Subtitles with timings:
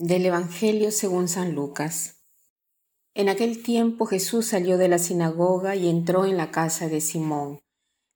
[0.00, 2.22] Del Evangelio según San Lucas.
[3.14, 7.64] En aquel tiempo Jesús salió de la sinagoga y entró en la casa de Simón.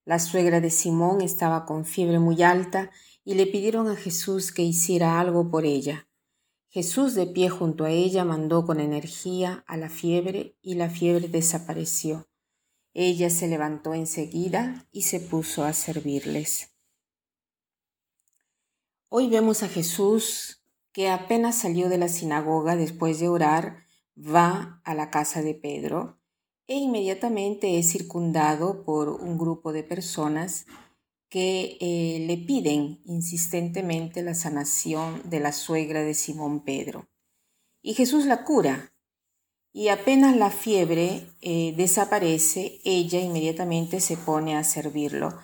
[0.04, 2.92] La suegra de Simón estaba con fiebre muy alta
[3.24, 6.08] y le pidieron a Jesús que hiciera algo por ella.
[6.68, 11.26] Jesús de pie junto a ella mandó con energía a la fiebre y la fiebre
[11.26, 12.28] desapareció.
[12.94, 16.76] Ella se levantó enseguida y se puso a servirles.
[19.08, 20.61] Hoy vemos a Jesús
[20.92, 23.84] que apenas salió de la sinagoga después de orar,
[24.16, 26.18] va a la casa de Pedro
[26.66, 30.66] e inmediatamente es circundado por un grupo de personas
[31.28, 37.08] que eh, le piden insistentemente la sanación de la suegra de Simón Pedro.
[37.80, 38.92] Y Jesús la cura.
[39.72, 45.38] Y apenas la fiebre eh, desaparece, ella inmediatamente se pone a servirlo.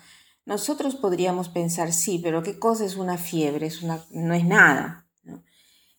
[0.45, 3.65] Nosotros podríamos pensar, sí, pero ¿qué cosa es una fiebre?
[3.65, 5.08] Es una, no es nada.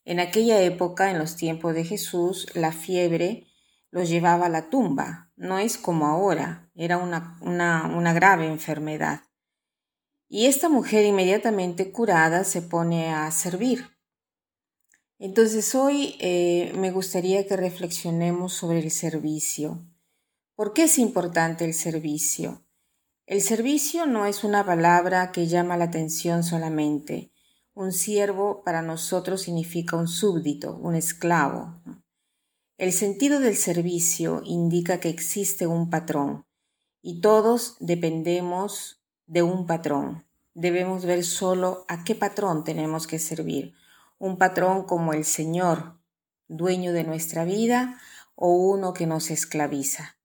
[0.04, 3.46] En aquella época, en los tiempos de Jesús, la fiebre
[3.90, 5.30] los llevaba a la tumba.
[5.36, 9.22] No es como ahora, era una, una, grave enfermedad.
[10.28, 13.86] Y esta mujer inmediatamente curada se pone a servir.
[15.18, 19.84] Entonces hoy eh, me gustaría que reflexionemos sobre el servicio.
[20.54, 22.64] ¿Por qué es importante el servicio?
[23.26, 27.32] El servicio no es una palabra que llama la atención solamente.
[27.80, 31.80] Un siervo para nosotros significa un súbdito, un esclavo.
[32.76, 36.44] El sentido del servicio indica que existe un patrón
[37.00, 40.26] y todos dependemos de un patrón.
[40.52, 43.72] Debemos ver solo a qué patrón tenemos que servir.
[44.18, 45.98] Un patrón como el Señor,
[46.48, 47.98] dueño de nuestra vida,
[48.34, 50.18] o uno que nos esclaviza.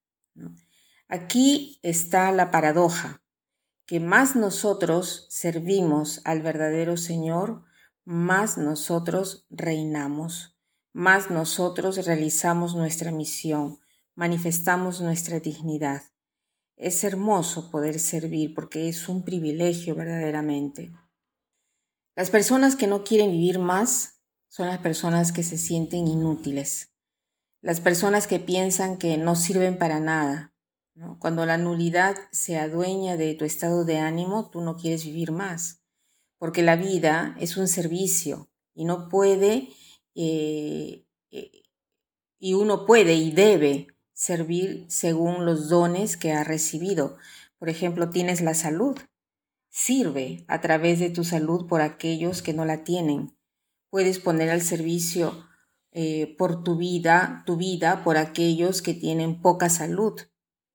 [1.08, 3.22] Aquí está la paradoja
[3.86, 7.64] que más nosotros servimos al verdadero Señor,
[8.04, 10.58] más nosotros reinamos,
[10.92, 13.80] más nosotros realizamos nuestra misión,
[14.16, 16.02] manifestamos nuestra dignidad.
[16.78, 20.92] Es hermoso poder servir porque es un privilegio verdaderamente.
[22.16, 26.94] Las personas que no quieren vivir más son las personas que se sienten inútiles,
[27.62, 30.55] las personas que piensan que no sirven para nada,
[31.20, 35.82] cuando la nulidad se adueña de tu estado de ánimo, tú no quieres vivir más,
[36.38, 39.70] porque la vida es un servicio y no puede,
[40.16, 41.64] eh, eh,
[42.40, 47.18] y uno puede y debe servir según los dones que ha recibido.
[47.58, 48.98] Por ejemplo, tienes la salud.
[49.70, 53.36] Sirve a través de tu salud por aquellos que no la tienen.
[53.90, 55.46] Puedes poner al servicio
[55.92, 60.22] eh, por tu vida, tu vida por aquellos que tienen poca salud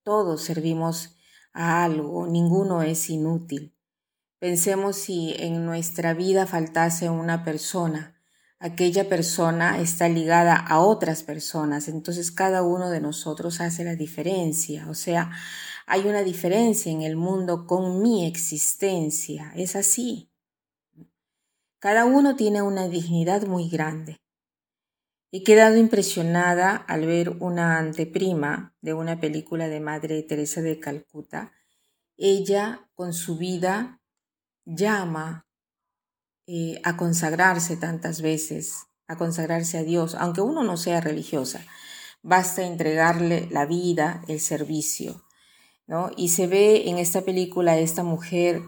[0.03, 1.17] todos servimos
[1.53, 3.75] a algo, ninguno es inútil.
[4.39, 8.17] Pensemos si en nuestra vida faltase una persona,
[8.59, 14.89] aquella persona está ligada a otras personas, entonces cada uno de nosotros hace la diferencia,
[14.89, 15.31] o sea,
[15.87, 20.31] hay una diferencia en el mundo con mi existencia, es así.
[21.79, 24.21] Cada uno tiene una dignidad muy grande.
[25.33, 31.53] He quedado impresionada al ver una anteprima de una película de Madre Teresa de Calcuta.
[32.17, 34.01] Ella, con su vida,
[34.65, 35.47] llama
[36.49, 41.65] eh, a consagrarse tantas veces, a consagrarse a Dios, aunque uno no sea religiosa.
[42.23, 45.25] Basta entregarle la vida, el servicio.
[45.87, 46.11] ¿no?
[46.17, 48.63] Y se ve en esta película esta mujer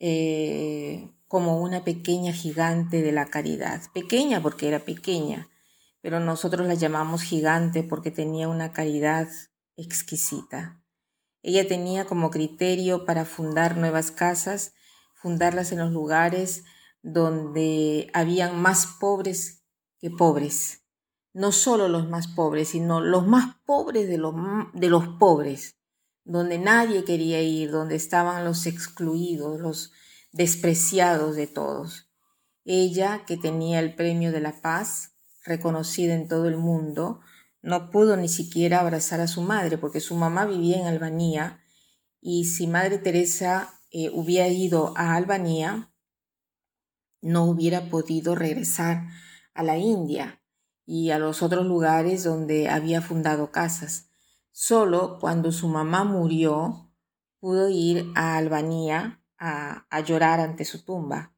[0.00, 3.82] eh, como una pequeña gigante de la caridad.
[3.94, 5.48] Pequeña porque era pequeña,
[6.02, 9.28] pero nosotros la llamamos gigante porque tenía una caridad
[9.76, 10.82] exquisita.
[11.42, 14.74] Ella tenía como criterio para fundar nuevas casas,
[15.14, 16.64] fundarlas en los lugares
[17.02, 19.64] donde habían más pobres
[19.98, 20.84] que pobres.
[21.32, 24.34] No solo los más pobres, sino los más pobres de los,
[24.74, 25.78] de los pobres,
[26.24, 29.92] donde nadie quería ir, donde estaban los excluidos, los
[30.32, 32.10] despreciados de todos.
[32.64, 35.11] Ella, que tenía el premio de la paz,
[35.44, 37.20] reconocida en todo el mundo,
[37.62, 41.60] no pudo ni siquiera abrazar a su madre porque su mamá vivía en Albanía
[42.20, 45.92] y si Madre Teresa eh, hubiera ido a Albanía,
[47.20, 49.08] no hubiera podido regresar
[49.54, 50.42] a la India
[50.84, 54.08] y a los otros lugares donde había fundado casas.
[54.50, 56.92] Solo cuando su mamá murió
[57.38, 61.32] pudo ir a Albanía a llorar ante su tumba.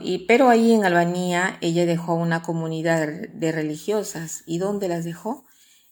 [0.00, 4.42] Y, pero ahí en Albanía ella dejó una comunidad de religiosas.
[4.46, 5.44] ¿Y dónde las dejó?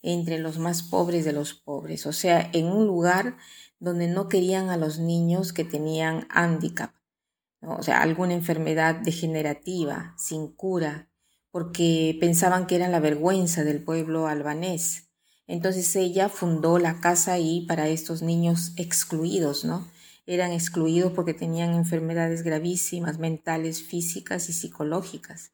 [0.03, 3.39] Entre los más pobres de los pobres, o sea, en un lugar
[3.81, 6.93] donde no querían a los niños que tenían handicap,
[7.63, 11.09] o sea, alguna enfermedad degenerativa, sin cura,
[11.51, 15.09] porque pensaban que eran la vergüenza del pueblo albanés.
[15.47, 19.87] Entonces ella fundó la casa ahí para estos niños excluidos, ¿no?
[20.27, 25.53] Eran excluidos porque tenían enfermedades gravísimas, mentales, físicas y psicológicas.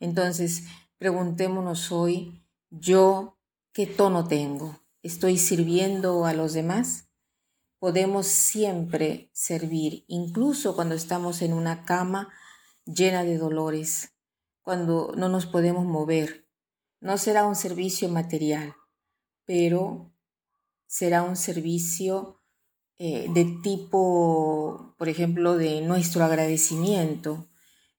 [0.00, 0.64] Entonces,
[0.98, 3.38] preguntémonos hoy, ¿yo
[3.72, 4.80] qué tono tengo?
[5.02, 7.08] ¿Estoy sirviendo a los demás?
[7.78, 12.28] Podemos siempre servir, incluso cuando estamos en una cama
[12.84, 14.14] llena de dolores,
[14.62, 16.48] cuando no nos podemos mover.
[17.00, 18.74] No será un servicio material,
[19.44, 20.12] pero
[20.86, 22.35] será un servicio
[22.98, 27.46] eh, de tipo, por ejemplo, de nuestro agradecimiento,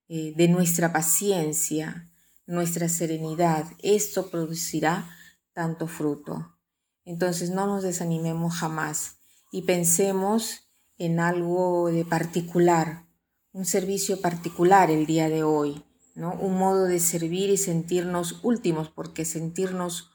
[0.07, 2.09] eh, de nuestra paciencia,
[2.45, 3.65] nuestra serenidad.
[3.83, 5.09] Esto producirá
[5.53, 6.55] tanto fruto.
[7.03, 9.17] Entonces no nos desanimemos jamás
[9.51, 10.67] y pensemos
[10.97, 13.05] en algo de particular,
[13.51, 15.83] un servicio particular el día de hoy,
[16.15, 16.33] ¿no?
[16.33, 20.11] Un modo de servir y sentirnos últimos, porque sentirnos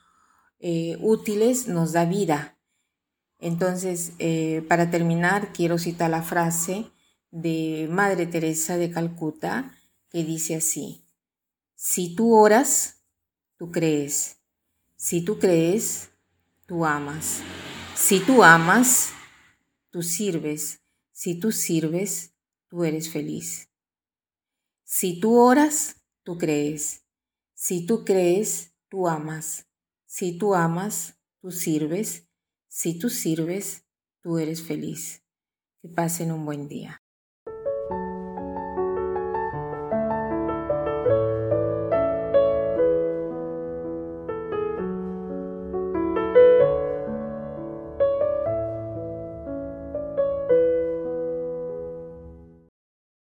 [0.58, 2.58] eh, útiles nos da vida.
[3.42, 6.92] Entonces, eh, para terminar, quiero citar la frase
[7.32, 9.76] de Madre Teresa de Calcuta
[10.10, 11.04] que dice así,
[11.74, 13.02] si tú oras,
[13.56, 14.36] tú crees,
[14.94, 16.10] si tú crees,
[16.66, 17.40] tú amas,
[17.96, 19.10] si tú amas,
[19.90, 20.80] tú sirves,
[21.10, 22.36] si tú sirves,
[22.68, 23.68] tú eres feliz.
[24.84, 27.02] Si tú oras, tú crees,
[27.54, 29.66] si tú crees, tú amas.
[30.06, 32.28] Si tú amas, tú sirves.
[32.74, 33.84] Si tú sirves,
[34.22, 35.22] tú eres feliz.
[35.82, 37.01] Que pasen un buen día.